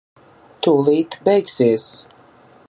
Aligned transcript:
Tūlīt 0.67 1.19
beigsies. 1.29 1.87